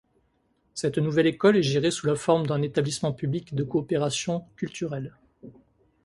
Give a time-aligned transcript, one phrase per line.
[0.73, 5.15] Cette nouvelle école est gérée sous la forme d'un Établissement Public de Coopération Culturelle.